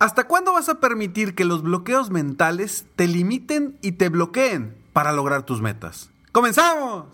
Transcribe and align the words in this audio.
¿Hasta 0.00 0.24
cuándo 0.24 0.52
vas 0.52 0.68
a 0.68 0.80
permitir 0.80 1.36
que 1.36 1.44
los 1.44 1.62
bloqueos 1.62 2.10
mentales 2.10 2.86
te 2.96 3.06
limiten 3.06 3.78
y 3.80 3.92
te 3.92 4.08
bloqueen 4.08 4.76
para 4.92 5.12
lograr 5.12 5.44
tus 5.44 5.62
metas? 5.62 6.10
¡Comenzamos! 6.32 7.06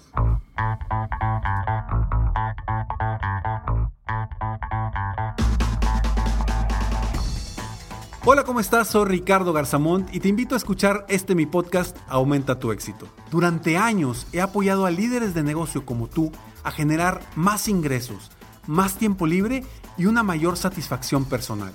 Hola, 8.24 8.44
¿cómo 8.44 8.61
estás? 8.61 8.88
Soy 8.88 9.04
Ricardo 9.06 9.53
Garzamont 9.53 10.15
y 10.15 10.21
te 10.21 10.28
invito 10.28 10.54
a 10.54 10.58
escuchar 10.58 11.04
este 11.08 11.35
mi 11.35 11.44
podcast 11.44 11.99
Aumenta 12.08 12.58
tu 12.58 12.72
éxito. 12.72 13.08
Durante 13.31 13.76
años 13.76 14.26
he 14.33 14.40
apoyado 14.40 14.87
a 14.87 14.90
líderes 14.90 15.35
de 15.35 15.42
negocio 15.42 15.85
como 15.85 16.06
tú 16.06 16.33
a 16.65 16.70
generar 16.70 17.20
más 17.34 17.69
ingresos, 17.69 18.30
más 18.66 18.97
tiempo 18.97 19.27
libre 19.27 19.65
y 19.98 20.06
una 20.06 20.23
mayor 20.23 20.56
satisfacción 20.56 21.27
personal. 21.27 21.74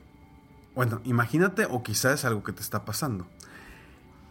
bueno, 0.75 1.01
imagínate, 1.03 1.65
o 1.65 1.83
quizás 1.83 2.19
es 2.19 2.25
algo 2.25 2.43
que 2.43 2.53
te 2.53 2.61
está 2.61 2.85
pasando. 2.85 3.27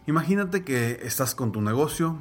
Imagínate 0.07 0.63
que 0.63 0.99
estás 1.03 1.35
con 1.35 1.51
tu 1.51 1.61
negocio, 1.61 2.17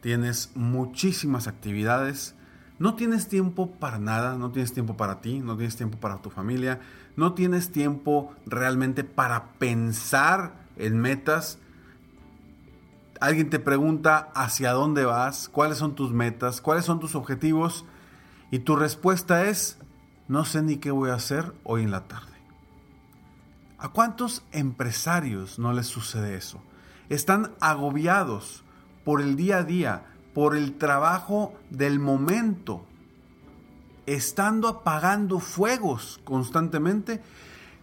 tienes 0.00 0.52
muchísimas 0.54 1.48
actividades, 1.48 2.36
no 2.78 2.94
tienes 2.94 3.28
tiempo 3.28 3.72
para 3.72 3.98
nada, 3.98 4.36
no 4.36 4.52
tienes 4.52 4.72
tiempo 4.72 4.96
para 4.96 5.20
ti, 5.20 5.40
no 5.40 5.56
tienes 5.56 5.76
tiempo 5.76 5.98
para 5.98 6.18
tu 6.18 6.30
familia, 6.30 6.80
no 7.16 7.32
tienes 7.32 7.72
tiempo 7.72 8.32
realmente 8.46 9.02
para 9.02 9.52
pensar 9.54 10.52
en 10.76 11.00
metas. 11.00 11.58
Alguien 13.18 13.50
te 13.50 13.58
pregunta 13.58 14.30
hacia 14.34 14.72
dónde 14.72 15.04
vas, 15.04 15.48
cuáles 15.48 15.78
son 15.78 15.94
tus 15.94 16.12
metas, 16.12 16.60
cuáles 16.60 16.84
son 16.84 17.00
tus 17.00 17.14
objetivos 17.14 17.84
y 18.50 18.60
tu 18.60 18.76
respuesta 18.76 19.46
es, 19.46 19.78
no 20.28 20.44
sé 20.44 20.62
ni 20.62 20.76
qué 20.76 20.90
voy 20.90 21.10
a 21.10 21.14
hacer 21.14 21.52
hoy 21.64 21.82
en 21.82 21.90
la 21.90 22.06
tarde. 22.06 22.35
¿A 23.78 23.90
cuántos 23.90 24.42
empresarios 24.52 25.58
no 25.58 25.72
les 25.72 25.86
sucede 25.86 26.36
eso? 26.36 26.62
Están 27.08 27.52
agobiados 27.60 28.64
por 29.04 29.20
el 29.20 29.36
día 29.36 29.58
a 29.58 29.64
día, 29.64 30.06
por 30.34 30.56
el 30.56 30.78
trabajo 30.78 31.54
del 31.70 31.98
momento, 32.00 32.86
estando 34.06 34.68
apagando 34.68 35.40
fuegos 35.40 36.20
constantemente 36.24 37.22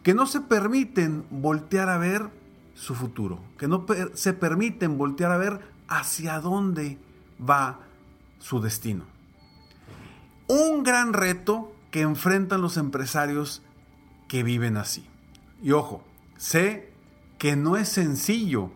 que 0.01 0.13
no 0.13 0.25
se 0.25 0.41
permiten 0.41 1.25
voltear 1.29 1.89
a 1.89 1.97
ver 1.97 2.29
su 2.73 2.95
futuro, 2.95 3.39
que 3.57 3.67
no 3.67 3.85
se 4.13 4.33
permiten 4.33 4.97
voltear 4.97 5.31
a 5.31 5.37
ver 5.37 5.59
hacia 5.87 6.39
dónde 6.39 6.97
va 7.39 7.79
su 8.39 8.59
destino. 8.61 9.05
Un 10.47 10.83
gran 10.83 11.13
reto 11.13 11.73
que 11.91 12.01
enfrentan 12.01 12.61
los 12.61 12.77
empresarios 12.77 13.61
que 14.27 14.43
viven 14.43 14.77
así. 14.77 15.07
Y 15.63 15.71
ojo, 15.71 16.03
sé 16.37 16.91
que 17.39 17.55
no 17.55 17.77
es 17.77 17.87
sencillo 17.87 18.69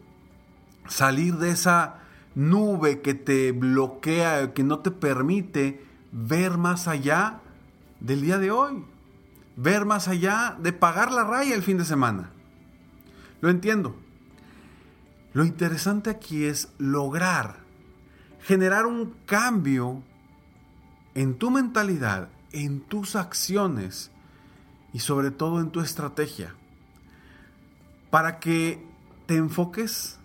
salir 0.87 1.35
de 1.35 1.51
esa 1.51 1.99
nube 2.33 3.01
que 3.01 3.13
te 3.13 3.51
bloquea, 3.51 4.53
que 4.53 4.63
no 4.63 4.79
te 4.79 4.91
permite 4.91 5.85
ver 6.13 6.57
más 6.57 6.87
allá 6.87 7.41
del 7.99 8.21
día 8.21 8.37
de 8.37 8.51
hoy, 8.51 8.85
ver 9.57 9.85
más 9.85 10.07
allá 10.07 10.55
de 10.59 10.71
pagar 10.71 11.11
la 11.11 11.25
raya 11.25 11.55
el 11.55 11.61
fin 11.61 11.77
de 11.77 11.83
semana. 11.83 12.31
Lo 13.41 13.49
entiendo. 13.49 13.97
Lo 15.33 15.43
interesante 15.43 16.09
aquí 16.09 16.45
es 16.45 16.69
lograr 16.77 17.67
generar 18.47 18.85
un 18.85 19.13
cambio 19.25 20.01
en 21.15 21.35
tu 21.35 21.51
mentalidad, 21.51 22.29
en 22.53 22.79
tus 22.79 23.17
acciones 23.17 24.09
y 24.93 24.99
sobre 24.99 25.31
todo 25.31 25.59
en 25.59 25.69
tu 25.69 25.81
estrategia 25.81 26.55
para 28.09 28.39
que 28.39 28.83
te 29.25 29.35
enfoques 29.35 30.17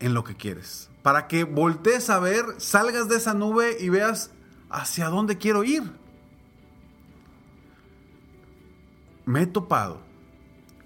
en 0.00 0.14
lo 0.14 0.24
que 0.24 0.36
quieres, 0.36 0.90
para 1.02 1.26
que 1.28 1.44
voltees 1.44 2.10
a 2.10 2.18
ver, 2.18 2.44
salgas 2.58 3.08
de 3.08 3.16
esa 3.16 3.34
nube 3.34 3.76
y 3.80 3.88
veas 3.88 4.30
hacia 4.70 5.08
dónde 5.08 5.38
quiero 5.38 5.64
ir. 5.64 5.82
Me 9.24 9.42
he 9.42 9.46
topado 9.46 10.00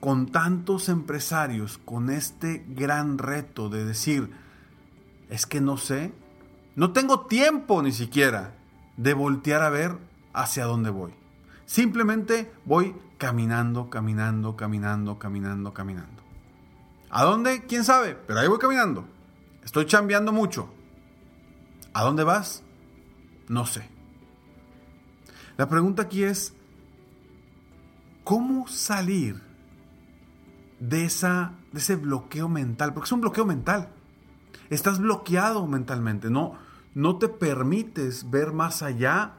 con 0.00 0.26
tantos 0.26 0.88
empresarios 0.88 1.78
con 1.78 2.10
este 2.10 2.65
gran 2.69 3.19
reto 3.19 3.69
de 3.69 3.84
decir, 3.84 4.30
es 5.28 5.47
que 5.47 5.60
no 5.60 5.76
sé, 5.76 6.12
no 6.76 6.92
tengo 6.92 7.26
tiempo 7.26 7.82
ni 7.82 7.92
siquiera 7.92 8.54
de 8.97 9.15
voltear 9.15 9.62
a 9.62 9.70
ver 9.70 9.97
hacia 10.32 10.65
dónde 10.65 10.91
voy. 10.91 11.12
Simplemente 11.66 12.50
voy 12.65 12.94
caminando, 13.19 13.91
caminando, 13.91 14.56
caminando, 14.56 15.19
caminando, 15.19 15.75
caminando. 15.75 16.18
¿A 17.11 17.25
dónde? 17.25 17.65
¿Quién 17.67 17.85
sabe? 17.85 18.17
Pero 18.27 18.41
ahí 18.41 18.49
voy 18.49 18.59
caminando. 18.59 19.07
Estoy 19.65 19.87
chambeando 19.87 20.33
mucho. 20.33 20.73
¿A 21.93 22.05
dónde 22.05 22.25
vas? 22.25 22.63
No 23.49 23.67
sé. 23.67 23.89
La 25.57 25.69
pregunta 25.69 26.03
aquí 26.03 26.23
es, 26.23 26.55
¿cómo 28.25 28.69
salir 28.69 29.43
de, 30.79 31.05
esa, 31.05 31.55
de 31.73 31.81
ese 31.81 31.97
bloqueo 31.97 32.49
mental? 32.49 32.95
Porque 32.95 33.07
es 33.07 33.13
un 33.13 33.23
bloqueo 33.23 33.45
mental. 33.45 33.89
Estás 34.71 34.99
bloqueado 34.99 35.67
mentalmente, 35.67 36.31
no, 36.31 36.59
no 36.95 37.17
te 37.17 37.29
permites 37.29 38.31
ver 38.31 38.53
más 38.53 38.83
allá 38.83 39.35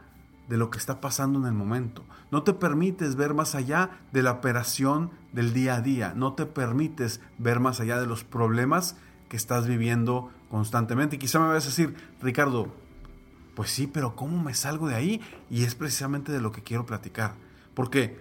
de 0.49 0.57
lo 0.57 0.71
que 0.71 0.79
está 0.79 0.99
pasando 0.99 1.39
en 1.39 1.45
el 1.45 1.53
momento. 1.53 2.03
No 2.31 2.43
te 2.43 2.53
permites 2.53 3.15
ver 3.15 3.33
más 3.33 3.53
allá 3.55 4.01
de 4.11 4.23
la 4.23 4.31
operación 4.31 5.11
del 5.31 5.53
día 5.53 5.75
a 5.75 5.81
día. 5.81 6.13
No 6.15 6.33
te 6.33 6.47
permites 6.47 7.21
ver 7.37 7.59
más 7.59 7.79
allá 7.79 7.99
de 7.99 8.07
los 8.07 8.23
problemas 8.23 8.97
que 9.29 9.38
estás 9.38 9.67
viviendo 9.67 10.31
constantemente. 10.49 11.15
Y 11.15 11.19
quizá 11.19 11.39
me 11.39 11.47
vayas 11.47 11.65
a 11.65 11.69
decir, 11.69 11.95
Ricardo, 12.19 12.73
pues 13.55 13.69
sí, 13.69 13.85
pero 13.85 14.15
¿cómo 14.15 14.41
me 14.41 14.55
salgo 14.55 14.88
de 14.88 14.95
ahí? 14.95 15.21
Y 15.51 15.63
es 15.63 15.75
precisamente 15.75 16.31
de 16.31 16.41
lo 16.41 16.51
que 16.51 16.63
quiero 16.63 16.85
platicar. 16.85 17.35
Porque 17.75 18.19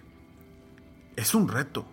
es 1.16 1.34
un 1.34 1.48
reto. 1.48 1.86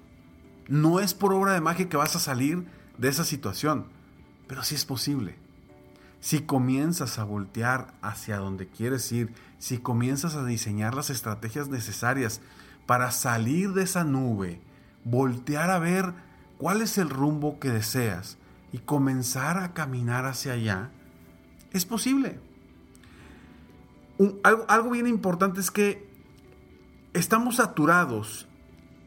No 0.68 1.00
es 1.00 1.14
por 1.14 1.34
obra 1.34 1.54
de 1.54 1.62
magia 1.62 1.88
que 1.88 1.98
vas 1.98 2.16
a 2.16 2.20
salir 2.20 2.66
de 2.98 3.08
esa 3.08 3.24
situación, 3.24 3.86
pero 4.48 4.64
sí 4.64 4.76
es 4.76 4.84
posible. 4.84 5.38
Si 6.20 6.42
comienzas 6.42 7.20
a 7.20 7.24
voltear 7.24 7.94
hacia 8.02 8.38
donde 8.38 8.68
quieres 8.68 9.12
ir, 9.12 9.32
si 9.66 9.80
comienzas 9.80 10.36
a 10.36 10.46
diseñar 10.46 10.94
las 10.94 11.10
estrategias 11.10 11.70
necesarias 11.70 12.40
para 12.86 13.10
salir 13.10 13.74
de 13.74 13.82
esa 13.82 14.04
nube, 14.04 14.62
voltear 15.06 15.72
a 15.72 15.80
ver 15.80 16.14
cuál 16.60 16.84
es 16.84 17.00
el 17.00 17.10
rumbo 17.10 17.60
que 17.60 17.72
deseas 17.72 18.38
y 18.72 18.78
comenzar 18.78 19.58
a 19.58 19.74
caminar 19.74 20.28
hacia 20.28 20.54
allá, 20.54 20.92
es 21.72 21.84
posible. 21.84 22.40
algo, 24.44 24.92
bien 24.92 25.08
importante 25.08 25.62
es 25.62 25.72
que 25.72 26.08
estamos 27.14 27.56
saturados 27.56 28.48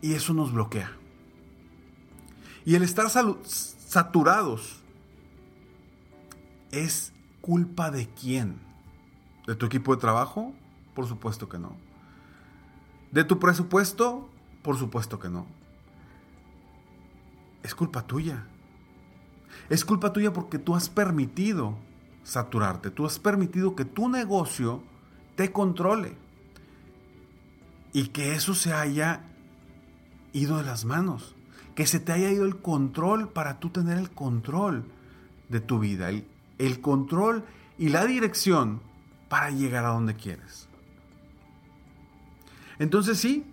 y 0.03 0.15
eso 0.15 0.35
nos 0.35 0.53
bloquea. 0.53 0.91
Y 2.65 2.75
el 2.75 2.83
estar 2.83 3.07
saturados 3.09 4.83
¿Es 6.73 7.13
culpa 7.43 7.93
de 7.93 8.09
quién? 8.09 8.68
¿De 9.49 9.55
tu 9.55 9.65
equipo 9.65 9.95
de 9.95 10.01
trabajo? 10.03 10.53
Por 10.95 11.07
supuesto 11.07 11.49
que 11.49 11.59
no. 11.59 11.75
¿De 13.11 13.25
tu 13.25 13.39
presupuesto? 13.39 14.29
Por 14.61 14.77
supuesto 14.77 15.19
que 15.19 15.31
no. 15.31 15.47
Es 17.63 17.75
culpa 17.75 18.03
tuya. 18.03 18.45
Es 19.71 19.87
culpa 19.87 20.13
tuya 20.13 20.35
porque 20.35 20.59
tú 20.59 20.77
has 20.77 20.91
permitido 20.91 21.79
saturarte, 22.25 22.91
tú 22.91 23.07
has 23.07 23.19
permitido 23.19 23.75
que 23.75 23.87
tu 23.87 24.11
negocio 24.11 24.83
te 25.35 25.51
controle 25.51 26.15
y 27.95 28.09
que 28.09 28.35
eso 28.35 28.53
se 28.53 28.75
haya 28.75 29.25
ido 30.35 30.59
de 30.59 30.65
las 30.65 30.85
manos, 30.85 31.35
que 31.75 31.87
se 31.87 32.01
te 32.01 32.13
haya 32.13 32.31
ido 32.31 32.45
el 32.45 32.59
control 32.59 33.31
para 33.31 33.61
tú 33.61 33.71
tener 33.71 33.97
el 33.97 34.11
control 34.11 34.85
de 35.49 35.61
tu 35.61 35.79
vida, 35.79 36.11
el, 36.11 36.27
el 36.59 36.83
control 36.83 37.45
y 37.79 37.89
la 37.89 38.05
dirección 38.05 38.87
para 39.29 39.51
llegar 39.51 39.85
a 39.85 39.89
donde 39.89 40.15
quieres. 40.15 40.69
Entonces 42.79 43.19
sí, 43.19 43.45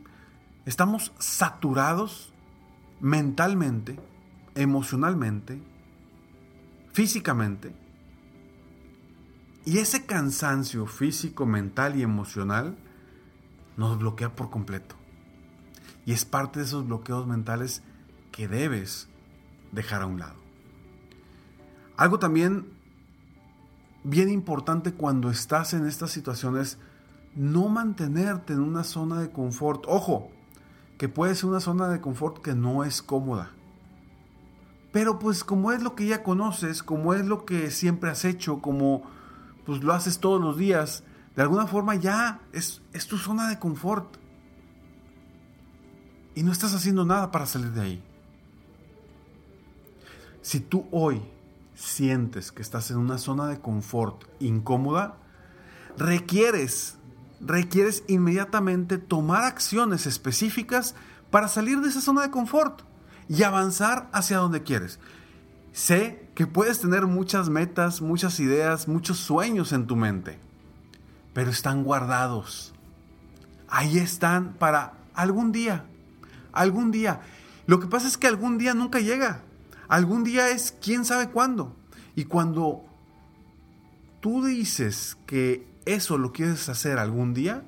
estamos 0.66 1.12
saturados 1.20 2.32
mentalmente 3.00 4.00
emocionalmente, 4.56 5.62
físicamente. 6.94 7.76
Y 9.66 9.80
ese 9.80 10.06
cansancio 10.06 10.88
físico, 10.88 11.46
mental 11.46 11.98
y 11.98 12.04
emocional 12.04 12.78
nos 13.78 14.00
bloquea 14.00 14.36
por 14.36 14.50
completo. 14.50 14.96
Y 16.06 16.14
es 16.14 16.24
parte 16.24 16.60
de 16.60 16.66
esos 16.66 16.86
bloqueos 16.88 17.28
mentales 17.28 17.84
que 18.32 18.48
debes 18.48 19.10
dejar 19.72 20.04
a 20.04 20.06
un 20.06 20.20
lado. 20.20 20.36
Algo 21.98 22.20
también 22.20 22.68
bien 24.06 24.30
importante 24.30 24.94
cuando 24.94 25.32
estás 25.32 25.74
en 25.74 25.88
estas 25.88 26.12
situaciones, 26.12 26.78
no 27.36 27.68
mantenerte 27.70 28.54
en 28.54 28.62
una 28.62 28.84
zona 28.84 29.20
de 29.20 29.32
confort. 29.32 29.84
Ojo, 29.88 30.30
que 30.98 31.10
puede 31.10 31.34
ser 31.36 31.50
una 31.50 31.60
zona 31.60 31.90
de 31.90 32.00
confort 32.00 32.38
que 32.42 32.54
no 32.54 32.84
es 32.84 33.02
cómoda. 33.02 33.52
Pero 34.94 35.20
pues 35.20 35.44
como 35.44 35.72
es 35.72 35.82
lo 35.82 35.96
que 35.96 36.06
ya 36.06 36.24
conoces, 36.24 36.84
como 36.84 37.14
es 37.16 37.26
lo 37.26 37.46
que 37.46 37.72
siempre 37.72 38.12
has 38.12 38.24
hecho, 38.26 38.62
como 38.62 39.04
pues 39.66 39.84
lo 39.84 39.92
haces 39.92 40.20
todos 40.20 40.40
los 40.40 40.56
días, 40.56 41.04
de 41.36 41.42
alguna 41.42 41.66
forma 41.66 41.96
ya 41.96 42.42
es, 42.54 42.84
es 42.94 43.08
tu 43.08 43.18
zona 43.18 43.50
de 43.50 43.60
confort. 43.60 44.18
Y 46.36 46.44
no 46.44 46.52
estás 46.52 46.76
haciendo 46.76 47.06
nada 47.06 47.32
para 47.32 47.48
salir 47.48 47.72
de 47.72 47.82
ahí. 47.82 48.04
Si 50.42 50.60
tú 50.60 50.86
hoy 50.92 51.24
sientes 51.76 52.52
que 52.52 52.62
estás 52.62 52.90
en 52.92 52.98
una 52.98 53.18
zona 53.18 53.48
de 53.48 53.60
confort 53.60 54.24
incómoda, 54.40 55.18
requieres, 55.98 56.98
requieres 57.40 58.04
inmediatamente 58.08 58.98
tomar 58.98 59.44
acciones 59.44 60.06
específicas 60.08 60.96
para 61.30 61.48
salir 61.48 61.82
de 61.82 61.90
esa 61.90 62.02
zona 62.02 62.22
de 62.22 62.32
confort 62.32 62.82
y 63.28 63.44
avanzar 63.44 64.10
hacia 64.14 64.38
donde 64.38 64.64
quieres. 64.64 65.00
Sé 65.74 66.30
que 66.36 66.48
puedes 66.48 66.80
tener 66.80 67.06
muchas 67.06 67.50
metas, 67.50 68.02
muchas 68.02 68.40
ideas, 68.40 68.88
muchos 68.88 69.18
sueños 69.18 69.74
en 69.74 69.88
tu 69.88 69.96
mente, 69.96 70.40
pero 71.34 71.52
están 71.52 71.84
guardados. 71.84 72.74
Ahí 73.68 73.98
están 73.98 74.54
para 74.54 74.94
algún 75.14 75.52
día, 75.52 75.86
algún 76.54 76.92
día. 76.92 77.22
Lo 77.68 77.80
que 77.80 77.88
pasa 77.88 78.08
es 78.08 78.18
que 78.18 78.28
algún 78.28 78.58
día 78.58 78.74
nunca 78.74 79.00
llega. 79.00 79.42
Algún 79.88 80.24
día 80.24 80.50
es 80.50 80.76
quién 80.82 81.06
sabe 81.06 81.30
cuándo. 81.30 81.76
Y 82.16 82.26
cuando 82.26 82.86
tú 84.22 84.44
dices 84.44 85.18
que 85.26 85.68
eso 85.86 86.18
lo 86.18 86.32
quieres 86.32 86.68
hacer 86.70 86.98
algún 86.98 87.34
día, 87.34 87.64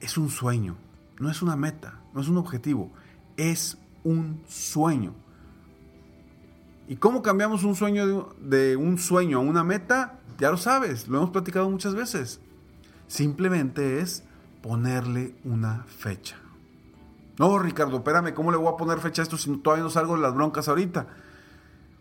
es 0.00 0.16
un 0.16 0.30
sueño, 0.30 0.76
no 1.18 1.30
es 1.30 1.42
una 1.42 1.56
meta, 1.56 2.00
no 2.14 2.20
es 2.20 2.28
un 2.28 2.38
objetivo, 2.38 2.90
es 3.36 3.78
un 4.04 4.42
sueño. 4.48 5.14
¿Y 6.88 6.96
cómo 6.96 7.22
cambiamos 7.22 7.64
un 7.64 7.76
sueño 7.76 8.34
de, 8.40 8.76
un 8.76 8.98
sueño 8.98 9.38
a 9.38 9.40
una 9.40 9.62
meta? 9.62 10.18
Ya 10.38 10.50
lo 10.50 10.56
sabes, 10.56 11.06
lo 11.08 11.18
hemos 11.18 11.30
platicado 11.30 11.70
muchas 11.70 11.94
veces. 11.94 12.40
Simplemente 13.06 14.00
es 14.00 14.24
ponerle 14.62 15.34
una 15.44 15.84
fecha. 15.84 16.36
No, 17.40 17.58
Ricardo, 17.58 17.96
espérame, 17.96 18.34
¿cómo 18.34 18.50
le 18.50 18.58
voy 18.58 18.70
a 18.70 18.76
poner 18.76 18.98
fecha 18.98 19.22
a 19.22 19.24
esto 19.24 19.38
si 19.38 19.50
todavía 19.56 19.82
no 19.82 19.88
salgo 19.88 20.14
de 20.14 20.20
las 20.20 20.34
broncas 20.34 20.68
ahorita? 20.68 21.06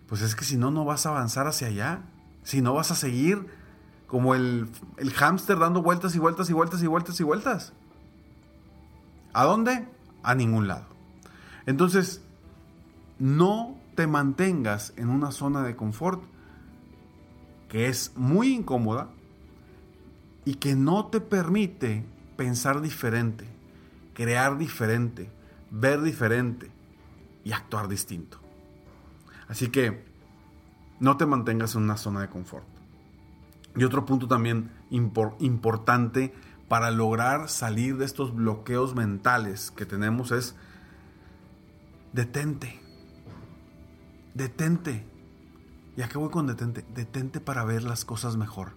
Pues 0.06 0.22
es 0.22 0.36
que 0.36 0.44
si 0.44 0.58
no, 0.58 0.70
no 0.70 0.84
vas 0.84 1.06
a 1.06 1.12
avanzar 1.12 1.48
hacia 1.48 1.70
allá. 1.70 2.02
Si 2.44 2.62
no, 2.62 2.74
vas 2.74 2.92
a 2.92 2.96
seguir 2.96 3.48
como 4.06 4.36
el, 4.36 4.68
el 4.98 5.14
hámster 5.14 5.58
dando 5.58 5.82
vueltas 5.82 6.14
y 6.14 6.20
vueltas 6.20 6.50
y 6.50 6.54
vueltas 6.54 6.84
y 6.84 6.88
vueltas 6.88 7.20
y 7.22 7.24
vueltas. 7.24 7.72
¿A 9.32 9.46
dónde? 9.46 9.88
A 10.24 10.36
ningún 10.36 10.68
lado. 10.68 10.88
Entonces, 11.66 12.22
no 13.18 13.78
te 13.96 14.08
mantengas 14.08 14.92
en 14.98 15.08
una 15.08 15.32
zona 15.32 15.64
de 15.64 15.78
confort 15.78 16.22
que 17.70 17.88
es 17.88 18.12
muy 18.18 18.56
incómoda 18.56 19.08
y 20.44 20.56
que 20.56 20.76
no 20.76 21.06
te 21.06 21.22
permite 21.22 22.04
pensar 22.36 22.82
diferente 22.82 23.59
crear 24.20 24.58
diferente, 24.58 25.32
ver 25.72 26.02
diferente 26.02 26.70
y 27.46 27.54
actuar 27.54 27.88
distinto. 27.88 28.38
Así 29.48 29.70
que 29.70 30.04
no 31.00 31.16
te 31.16 31.26
mantengas 31.26 31.76
en 31.76 31.84
una 31.84 31.96
zona 31.96 32.20
de 32.20 32.28
confort. 32.28 32.66
Y 33.78 33.86
otro 33.86 34.06
punto 34.06 34.28
también 34.28 34.72
importante 34.90 36.34
para 36.68 36.92
lograr 36.92 37.48
salir 37.48 37.96
de 37.96 38.04
estos 38.04 38.36
bloqueos 38.36 38.94
mentales 38.94 39.72
que 39.72 39.86
tenemos 39.86 40.34
es 40.34 40.54
detente. 42.12 42.78
Detente. 44.34 45.06
¿Y 45.96 46.02
a 46.02 46.10
qué 46.10 46.18
voy 46.18 46.30
con 46.30 46.46
detente? 46.46 46.84
Detente 46.94 47.40
para 47.40 47.64
ver 47.64 47.84
las 47.84 48.04
cosas 48.04 48.36
mejor. 48.36 48.74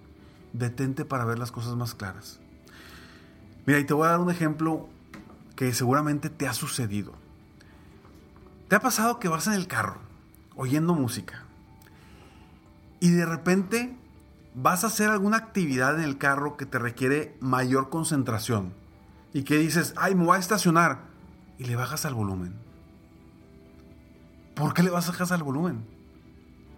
Detente 0.52 1.04
para 1.04 1.24
ver 1.24 1.40
las 1.40 1.50
cosas 1.50 1.74
más 1.74 1.96
claras. 1.96 2.38
Mira, 3.66 3.80
y 3.80 3.84
te 3.84 3.92
voy 3.92 4.06
a 4.06 4.10
dar 4.10 4.20
un 4.20 4.30
ejemplo 4.30 4.88
que 5.62 5.72
seguramente 5.72 6.28
te 6.28 6.48
ha 6.48 6.54
sucedido. 6.54 7.12
¿Te 8.66 8.74
ha 8.74 8.80
pasado 8.80 9.20
que 9.20 9.28
vas 9.28 9.46
en 9.46 9.52
el 9.52 9.68
carro 9.68 10.00
oyendo 10.56 10.92
música 10.92 11.44
y 12.98 13.10
de 13.10 13.24
repente 13.24 13.96
vas 14.56 14.82
a 14.82 14.88
hacer 14.88 15.08
alguna 15.08 15.36
actividad 15.36 16.00
en 16.00 16.02
el 16.02 16.18
carro 16.18 16.56
que 16.56 16.66
te 16.66 16.80
requiere 16.80 17.36
mayor 17.38 17.90
concentración 17.90 18.74
y 19.32 19.44
que 19.44 19.56
dices, 19.56 19.94
ay, 19.96 20.16
me 20.16 20.24
voy 20.24 20.36
a 20.36 20.40
estacionar 20.40 21.02
y 21.58 21.64
le 21.66 21.76
bajas 21.76 22.06
al 22.06 22.14
volumen? 22.14 22.54
¿Por 24.56 24.74
qué 24.74 24.82
le 24.82 24.90
bajas 24.90 25.30
al 25.30 25.44
volumen? 25.44 25.86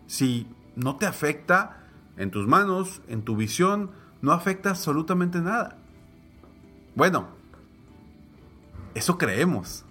Si 0.08 0.46
no 0.76 0.96
te 0.96 1.06
afecta 1.06 1.78
en 2.19 2.31
tus 2.31 2.46
manos, 2.46 3.00
en 3.08 3.22
tu 3.22 3.34
visión, 3.34 3.92
no 4.20 4.32
afecta 4.32 4.69
absolutamente 4.69 5.40
nada. 5.40 5.78
Bueno, 6.94 7.33
eso 8.94 9.19
creemos. 9.19 9.85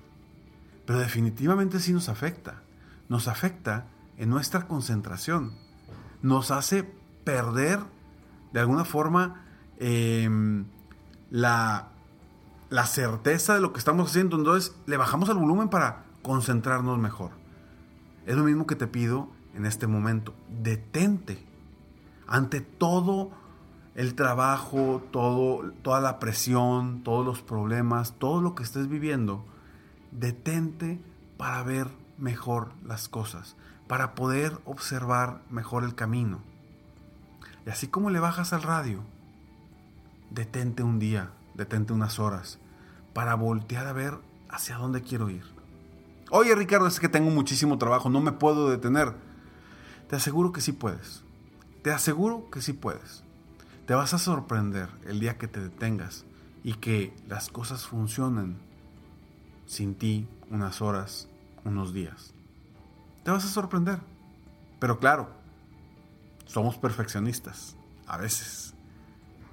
Pero 0.85 0.99
definitivamente 0.99 1.79
sí 1.79 1.93
nos 1.93 2.09
afecta. 2.09 2.61
Nos 3.09 3.27
afecta 3.27 3.85
en 4.17 4.29
nuestra 4.29 4.67
concentración. 4.67 5.53
Nos 6.21 6.51
hace 6.51 6.83
perder 7.23 7.79
de 8.51 8.59
alguna 8.59 8.85
forma 8.85 9.45
em, 9.79 10.65
la, 11.29 11.89
la 12.69 12.85
certeza 12.85 13.55
de 13.55 13.61
lo 13.61 13.73
que 13.73 13.79
estamos 13.79 14.09
haciendo. 14.09 14.37
Entonces 14.37 14.75
le 14.85 14.97
bajamos 14.97 15.29
el 15.29 15.37
volumen 15.37 15.69
para 15.69 16.03
concentrarnos 16.21 16.97
mejor. 16.97 17.31
Es 18.25 18.35
lo 18.35 18.43
mismo 18.43 18.67
que 18.67 18.75
te 18.75 18.87
pido 18.87 19.29
en 19.53 19.65
este 19.65 19.87
momento. 19.87 20.33
Detente 20.49 21.45
ante 22.27 22.61
todo 22.61 23.31
el 23.95 24.15
trabajo, 24.15 25.03
toda 25.11 26.01
la 26.01 26.19
presión, 26.19 27.03
todos 27.03 27.25
los 27.25 27.41
problemas, 27.41 28.13
todo 28.17 28.41
lo 28.41 28.55
que 28.55 28.63
estés 28.63 28.87
viviendo, 28.87 29.45
detente 30.11 30.99
para 31.37 31.61
ver 31.63 31.87
mejor 32.17 32.73
las 32.83 33.07
cosas, 33.07 33.55
para 33.87 34.15
poder 34.15 34.59
observar 34.65 35.41
mejor 35.49 35.83
el 35.83 35.95
camino. 35.95 36.41
Y 37.65 37.69
así 37.69 37.87
como 37.87 38.09
le 38.09 38.19
bajas 38.19 38.51
al 38.51 38.63
radio, 38.63 39.03
detente 40.31 40.83
un 40.83 40.99
día, 40.99 41.31
detente 41.53 41.93
unas 41.93 42.19
horas, 42.19 42.59
para 43.13 43.35
voltear 43.35 43.87
a 43.87 43.93
ver 43.93 44.17
hacia 44.49 44.77
dónde 44.77 45.01
quiero 45.01 45.29
ir. 45.29 45.43
Oye 46.31 46.55
Ricardo, 46.55 46.87
es 46.87 46.99
que 46.99 47.09
tengo 47.09 47.29
muchísimo 47.29 47.77
trabajo, 47.77 48.09
no 48.09 48.21
me 48.21 48.31
puedo 48.31 48.69
detener. 48.69 49.13
Te 50.09 50.15
aseguro 50.15 50.51
que 50.51 50.61
sí 50.61 50.71
puedes. 50.71 51.23
Te 51.83 51.91
aseguro 51.91 52.49
que 52.49 52.61
sí 52.61 52.73
puedes. 52.73 53.22
Te 53.85 53.93
vas 53.93 54.13
a 54.13 54.17
sorprender 54.17 54.87
el 55.05 55.19
día 55.19 55.37
que 55.37 55.49
te 55.49 55.59
detengas 55.59 56.25
y 56.63 56.75
que 56.75 57.13
las 57.27 57.49
cosas 57.49 57.85
funcionen 57.85 58.57
sin 59.65 59.95
ti 59.95 60.27
unas 60.49 60.81
horas, 60.81 61.27
unos 61.65 61.93
días. 61.93 62.33
Te 63.25 63.31
vas 63.31 63.43
a 63.43 63.49
sorprender. 63.49 63.99
Pero 64.79 64.99
claro, 64.99 65.29
somos 66.45 66.77
perfeccionistas, 66.77 67.75
a 68.07 68.17
veces. 68.17 68.73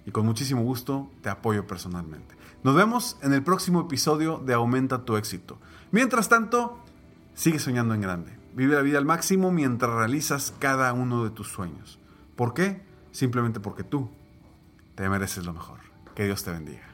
Y 0.06 0.10
con 0.10 0.26
muchísimo 0.26 0.62
gusto 0.62 1.10
te 1.22 1.28
apoyo 1.28 1.64
personalmente. 1.66 2.38
Nos 2.68 2.76
vemos 2.76 3.16
en 3.22 3.32
el 3.32 3.42
próximo 3.42 3.80
episodio 3.80 4.42
de 4.44 4.52
Aumenta 4.52 5.06
tu 5.06 5.16
éxito. 5.16 5.58
Mientras 5.90 6.28
tanto, 6.28 6.78
sigue 7.32 7.58
soñando 7.58 7.94
en 7.94 8.02
grande. 8.02 8.38
Vive 8.52 8.75
la 8.75 8.82
vida 8.82 8.98
al 8.98 9.06
máximo 9.06 9.50
mientras 9.50 9.90
realizas 9.90 10.52
cada 10.58 10.92
uno 10.92 11.25
de 11.25 11.30
tus 11.30 11.48
sueños. 11.48 11.98
¿Por 12.37 12.52
qué? 12.52 12.82
Simplemente 13.10 13.58
porque 13.58 13.84
tú 13.84 14.10
te 14.96 15.08
mereces 15.08 15.46
lo 15.46 15.54
mejor. 15.54 15.78
Que 16.14 16.26
Dios 16.26 16.44
te 16.44 16.50
bendiga. 16.50 16.87